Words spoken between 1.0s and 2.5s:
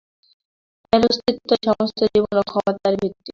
অস্তিত্বই সমস্ত জীবন এবং